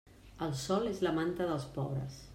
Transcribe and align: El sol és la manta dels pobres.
El 0.45 0.55
sol 0.61 0.89
és 0.93 1.03
la 1.09 1.13
manta 1.19 1.51
dels 1.51 1.71
pobres. 1.77 2.23